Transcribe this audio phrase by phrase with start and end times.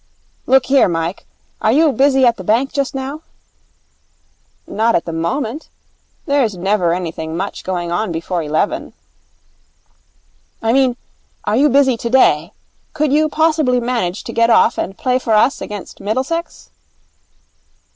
[0.47, 1.27] 'Look here, Mike,
[1.61, 3.21] are you busy at the bank just now?'
[4.65, 5.69] 'Not at the moment.
[6.25, 8.93] There's never anything much going on before eleven.'
[10.63, 10.97] 'I mean,
[11.43, 12.51] are you busy today?
[12.93, 16.71] Could you possibly manage to get off and play for us against Middlesex?'